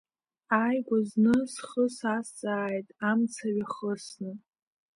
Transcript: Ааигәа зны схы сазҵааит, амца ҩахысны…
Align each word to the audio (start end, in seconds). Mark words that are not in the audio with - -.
Ааигәа 0.59 0.99
зны 1.09 1.35
схы 1.53 1.85
сазҵааит, 1.97 2.87
амца 3.09 3.47
ҩахысны… 3.55 4.31